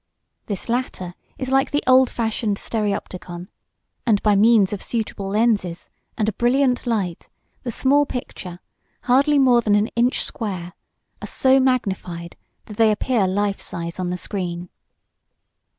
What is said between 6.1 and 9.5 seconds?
and a brilliant light, the small pictures, hardly